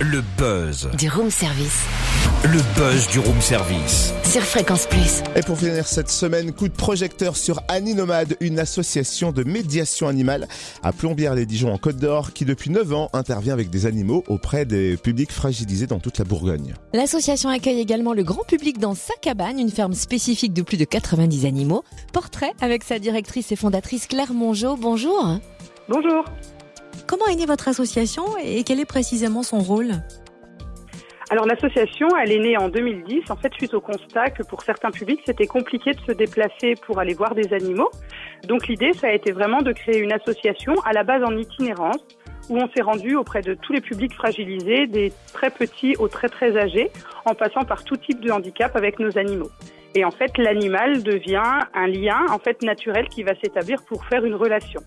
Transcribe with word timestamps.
Le 0.00 0.22
buzz. 0.38 0.88
Du 0.96 1.10
room 1.10 1.28
service. 1.28 1.82
Le 2.44 2.60
buzz 2.76 3.08
du 3.08 3.18
room 3.18 3.40
service. 3.40 4.12
Sur 4.22 4.42
Fréquence 4.42 4.86
Plus. 4.86 5.24
Et 5.34 5.40
pour 5.40 5.58
finir 5.58 5.88
cette 5.88 6.08
semaine, 6.08 6.52
coup 6.52 6.68
de 6.68 6.72
projecteur 6.72 7.36
sur 7.36 7.60
Annie 7.66 7.96
Nomade, 7.96 8.36
une 8.38 8.60
association 8.60 9.32
de 9.32 9.42
médiation 9.42 10.06
animale 10.06 10.46
à 10.84 10.92
Plombières-les-Dijon 10.92 11.72
en 11.72 11.78
Côte 11.78 11.96
d'Or 11.96 12.32
qui 12.32 12.44
depuis 12.44 12.70
9 12.70 12.94
ans 12.94 13.10
intervient 13.12 13.54
avec 13.54 13.70
des 13.70 13.86
animaux 13.86 14.22
auprès 14.28 14.64
des 14.64 14.96
publics 14.96 15.32
fragilisés 15.32 15.88
dans 15.88 15.98
toute 15.98 16.18
la 16.18 16.24
Bourgogne. 16.24 16.74
L'association 16.92 17.50
accueille 17.50 17.80
également 17.80 18.12
le 18.12 18.22
grand 18.22 18.44
public 18.44 18.78
dans 18.78 18.94
sa 18.94 19.14
cabane, 19.20 19.58
une 19.58 19.70
ferme 19.70 19.94
spécifique 19.94 20.52
de 20.52 20.62
plus 20.62 20.76
de 20.76 20.84
90 20.84 21.44
animaux. 21.44 21.82
Portrait 22.12 22.52
avec 22.60 22.84
sa 22.84 23.00
directrice 23.00 23.50
et 23.50 23.56
fondatrice 23.56 24.06
Claire 24.06 24.32
Mongeau. 24.32 24.76
Bonjour. 24.76 25.38
Bonjour. 25.88 26.24
Comment 27.06 27.26
est 27.26 27.36
née 27.36 27.46
votre 27.46 27.68
association 27.68 28.24
et 28.42 28.64
quel 28.64 28.80
est 28.80 28.86
précisément 28.86 29.42
son 29.42 29.58
rôle? 29.58 29.92
Alors 31.30 31.46
l'association, 31.46 32.08
elle 32.22 32.32
est 32.32 32.38
née 32.38 32.56
en 32.56 32.70
2010, 32.70 33.30
en 33.30 33.36
fait 33.36 33.52
suite 33.52 33.74
au 33.74 33.82
constat 33.82 34.30
que 34.30 34.42
pour 34.42 34.62
certains 34.62 34.90
publics, 34.90 35.20
c'était 35.26 35.46
compliqué 35.46 35.92
de 35.92 36.00
se 36.00 36.12
déplacer 36.12 36.74
pour 36.86 36.98
aller 36.98 37.12
voir 37.12 37.34
des 37.34 37.52
animaux. 37.52 37.90
Donc 38.46 38.66
l'idée, 38.66 38.94
ça 38.94 39.08
a 39.08 39.12
été 39.12 39.32
vraiment 39.32 39.60
de 39.60 39.72
créer 39.72 39.98
une 39.98 40.12
association 40.12 40.74
à 40.86 40.94
la 40.94 41.04
base 41.04 41.22
en 41.22 41.36
itinérance, 41.36 42.02
où 42.48 42.56
on 42.56 42.66
s'est 42.70 42.80
rendu 42.80 43.14
auprès 43.14 43.42
de 43.42 43.52
tous 43.52 43.74
les 43.74 43.82
publics 43.82 44.14
fragilisés, 44.14 44.86
des 44.86 45.12
très 45.34 45.50
petits 45.50 45.96
aux 45.98 46.08
très 46.08 46.28
très 46.28 46.56
âgés, 46.56 46.90
en 47.26 47.34
passant 47.34 47.64
par 47.64 47.84
tout 47.84 47.96
type 47.96 48.20
de 48.20 48.30
handicap 48.30 48.74
avec 48.74 48.98
nos 48.98 49.18
animaux. 49.18 49.50
Et 49.94 50.06
en 50.06 50.10
fait, 50.10 50.38
l'animal 50.38 51.02
devient 51.02 51.60
un 51.74 51.86
lien 51.88 52.24
en 52.30 52.38
fait 52.38 52.62
naturel 52.62 53.06
qui 53.08 53.22
va 53.22 53.34
s'établir 53.34 53.82
pour 53.84 54.06
faire 54.06 54.24
une 54.24 54.34
relation. 54.34 54.80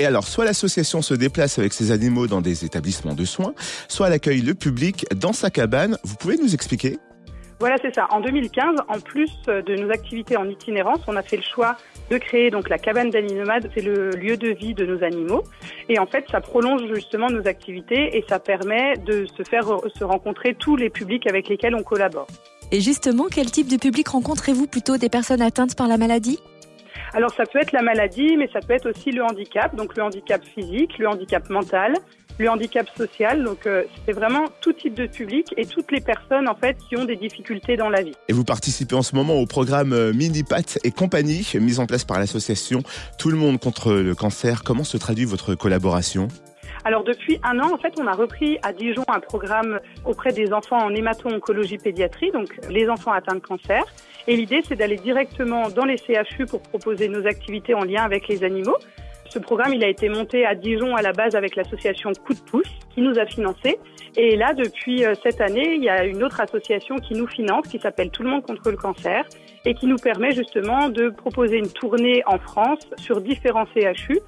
Et 0.00 0.06
alors, 0.06 0.26
soit 0.26 0.44
l'association 0.44 1.02
se 1.02 1.14
déplace 1.14 1.58
avec 1.58 1.72
ses 1.72 1.92
animaux 1.92 2.26
dans 2.26 2.40
des 2.40 2.64
établissements 2.64 3.14
de 3.14 3.24
soins, 3.24 3.54
soit 3.88 4.08
elle 4.08 4.14
accueille 4.14 4.40
le 4.40 4.54
public 4.54 5.06
dans 5.14 5.32
sa 5.32 5.50
cabane. 5.50 5.98
Vous 6.02 6.16
pouvez 6.16 6.36
nous 6.36 6.52
expliquer? 6.52 6.98
Voilà, 7.60 7.76
c'est 7.80 7.94
ça. 7.94 8.08
En 8.10 8.20
2015, 8.20 8.80
en 8.88 8.98
plus 8.98 9.30
de 9.46 9.80
nos 9.80 9.90
activités 9.90 10.36
en 10.36 10.48
itinérance, 10.48 10.98
on 11.06 11.16
a 11.16 11.22
fait 11.22 11.36
le 11.36 11.42
choix 11.42 11.76
de 12.10 12.18
créer 12.18 12.50
donc 12.50 12.68
la 12.68 12.78
cabane 12.78 13.10
d'aninomade. 13.10 13.70
C'est 13.74 13.82
le 13.82 14.10
lieu 14.10 14.36
de 14.36 14.48
vie 14.48 14.74
de 14.74 14.84
nos 14.84 15.02
animaux. 15.04 15.44
Et 15.88 16.00
en 16.00 16.06
fait, 16.06 16.24
ça 16.30 16.40
prolonge 16.40 16.82
justement 16.92 17.30
nos 17.30 17.46
activités 17.46 18.18
et 18.18 18.24
ça 18.28 18.40
permet 18.40 18.96
de 19.06 19.26
se 19.36 19.44
faire 19.44 19.66
se 19.96 20.02
rencontrer 20.02 20.56
tous 20.58 20.74
les 20.74 20.90
publics 20.90 21.28
avec 21.28 21.48
lesquels 21.48 21.76
on 21.76 21.84
collabore. 21.84 22.26
Et 22.72 22.80
justement, 22.80 23.26
quel 23.30 23.50
type 23.50 23.68
de 23.68 23.76
public 23.76 24.08
rencontrez-vous? 24.08 24.66
Plutôt 24.66 24.96
des 24.96 25.08
personnes 25.08 25.40
atteintes 25.40 25.76
par 25.76 25.86
la 25.86 25.96
maladie? 25.96 26.40
Alors 27.14 27.32
ça 27.32 27.44
peut 27.46 27.60
être 27.60 27.70
la 27.70 27.82
maladie, 27.82 28.36
mais 28.36 28.48
ça 28.52 28.58
peut 28.58 28.72
être 28.72 28.90
aussi 28.90 29.12
le 29.12 29.22
handicap, 29.22 29.76
donc 29.76 29.96
le 29.96 30.02
handicap 30.02 30.44
physique, 30.44 30.98
le 30.98 31.08
handicap 31.08 31.48
mental, 31.48 31.94
le 32.40 32.50
handicap 32.50 32.88
social. 32.96 33.44
Donc 33.44 33.66
euh, 33.66 33.84
c'est 34.04 34.12
vraiment 34.12 34.46
tout 34.60 34.72
type 34.72 34.94
de 34.94 35.06
public 35.06 35.54
et 35.56 35.64
toutes 35.64 35.92
les 35.92 36.00
personnes 36.00 36.48
en 36.48 36.56
fait 36.56 36.76
qui 36.88 36.96
ont 36.96 37.04
des 37.04 37.14
difficultés 37.14 37.76
dans 37.76 37.88
la 37.88 38.02
vie. 38.02 38.14
Et 38.28 38.32
vous 38.32 38.42
participez 38.42 38.96
en 38.96 39.02
ce 39.02 39.14
moment 39.14 39.34
au 39.34 39.46
programme 39.46 39.92
euh, 39.92 40.12
Mini-Pat 40.12 40.80
et 40.82 40.90
compagnie, 40.90 41.48
mis 41.60 41.78
en 41.78 41.86
place 41.86 42.04
par 42.04 42.18
l'association 42.18 42.82
Tout 43.16 43.30
le 43.30 43.36
monde 43.36 43.60
contre 43.60 43.92
le 43.92 44.14
cancer. 44.16 44.64
Comment 44.64 44.84
se 44.84 44.96
traduit 44.96 45.24
votre 45.24 45.54
collaboration? 45.54 46.26
Alors 46.84 47.04
depuis 47.04 47.38
un 47.44 47.60
an, 47.60 47.72
en 47.72 47.78
fait, 47.78 47.94
on 47.98 48.08
a 48.08 48.12
repris 48.12 48.58
à 48.62 48.72
Dijon 48.72 49.04
un 49.08 49.20
programme 49.20 49.78
auprès 50.04 50.32
des 50.32 50.52
enfants 50.52 50.84
en 50.84 50.90
hémato-oncologie 50.90 51.78
pédiatrie, 51.78 52.32
donc 52.32 52.48
les 52.68 52.88
enfants 52.88 53.12
atteints 53.12 53.36
de 53.36 53.40
cancer. 53.40 53.84
Et 54.26 54.36
l'idée, 54.36 54.60
c'est 54.66 54.76
d'aller 54.76 54.96
directement 54.96 55.68
dans 55.68 55.84
les 55.84 55.96
CHU 55.96 56.46
pour 56.46 56.62
proposer 56.62 57.08
nos 57.08 57.26
activités 57.26 57.74
en 57.74 57.84
lien 57.84 58.02
avec 58.02 58.28
les 58.28 58.42
animaux. 58.42 58.76
Ce 59.28 59.38
programme, 59.38 59.74
il 59.74 59.82
a 59.82 59.88
été 59.88 60.08
monté 60.08 60.46
à 60.46 60.54
Dijon 60.54 60.94
à 60.94 61.02
la 61.02 61.12
base 61.12 61.34
avec 61.34 61.56
l'association 61.56 62.12
Coup 62.24 62.34
de 62.34 62.40
pouce 62.40 62.70
qui 62.94 63.00
nous 63.00 63.18
a 63.18 63.26
financé. 63.26 63.78
Et 64.16 64.36
là, 64.36 64.54
depuis 64.54 65.04
euh, 65.04 65.14
cette 65.22 65.40
année, 65.40 65.74
il 65.74 65.82
y 65.82 65.88
a 65.88 66.04
une 66.04 66.22
autre 66.22 66.40
association 66.40 66.96
qui 66.96 67.14
nous 67.14 67.26
finance 67.26 67.66
qui 67.66 67.78
s'appelle 67.78 68.10
Tout 68.10 68.22
le 68.22 68.30
monde 68.30 68.42
contre 68.42 68.70
le 68.70 68.76
cancer 68.76 69.24
et 69.64 69.74
qui 69.74 69.86
nous 69.86 69.96
permet 69.96 70.32
justement 70.32 70.88
de 70.88 71.08
proposer 71.08 71.56
une 71.56 71.70
tournée 71.70 72.22
en 72.26 72.38
France 72.38 72.88
sur 72.96 73.20
différents 73.20 73.66
CHU 73.74 74.20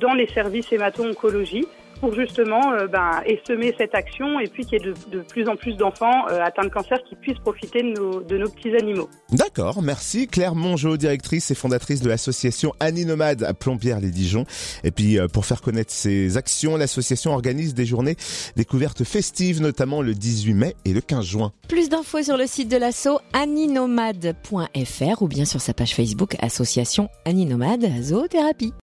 dans 0.00 0.14
les 0.14 0.28
services 0.28 0.72
hémato-oncologie 0.72 1.66
pour 2.00 2.14
justement 2.14 2.72
euh, 2.72 2.86
ben, 2.86 3.22
semer 3.46 3.74
cette 3.78 3.94
action 3.94 4.40
et 4.40 4.46
puis 4.46 4.64
qu'il 4.64 4.80
y 4.80 4.88
ait 4.88 4.92
de, 5.10 5.20
plus 5.20 5.48
en 5.48 5.56
plus 5.56 5.76
d'enfants 5.76 6.28
euh, 6.30 6.40
atteints 6.42 6.64
de 6.64 6.68
cancer 6.68 6.98
qui 7.08 7.16
puissent 7.16 7.38
profiter 7.38 7.82
de 7.82 7.88
nos, 7.88 8.20
de 8.20 8.38
nos 8.38 8.48
petits 8.48 8.74
animaux. 8.76 9.08
D'accord, 9.30 9.82
merci 9.82 10.26
Claire 10.26 10.54
Mongeau, 10.54 10.96
directrice 10.96 11.50
et 11.50 11.54
fondatrice 11.54 12.00
de 12.00 12.08
l'association 12.08 12.72
Annie 12.80 13.04
Nomade 13.04 13.42
à 13.42 13.52
Plombières-les-Dijon. 13.54 14.46
Et 14.84 14.90
puis 14.90 15.18
euh, 15.18 15.28
pour 15.28 15.44
faire 15.46 15.60
connaître 15.60 15.92
ses 15.92 16.36
actions, 16.36 16.76
l'association 16.76 17.32
organise 17.32 17.74
des 17.74 17.84
journées 17.84 18.16
découvertes 18.56 19.04
festives, 19.04 19.60
notamment 19.60 20.00
le 20.00 20.14
18 20.14 20.54
mai 20.54 20.76
et 20.84 20.92
le 20.92 21.00
15 21.00 21.24
juin. 21.24 21.52
Plus 21.68 21.88
d'infos 21.88 22.22
sur 22.22 22.36
le 22.36 22.46
site 22.46 22.70
de 22.70 22.76
l'asso 22.76 23.18
anninomade.fr 23.32 25.22
ou 25.22 25.28
bien 25.28 25.44
sur 25.44 25.60
sa 25.60 25.74
page 25.74 25.94
Facebook 25.94 26.36
Association 26.40 27.08
Annie 27.24 27.46
Nomade 27.46 27.86
Zoothérapie. 28.02 28.72